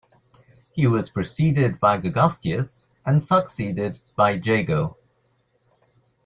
[0.71, 4.97] He was preceded by Gurgustius and succeeded by Jago.